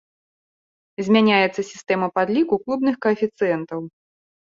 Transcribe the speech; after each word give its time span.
Змяняецца 1.09 1.61
сістэма 1.71 2.07
падліку 2.19 2.53
клубных 2.67 2.95
каэфіцыентаў. 3.09 3.81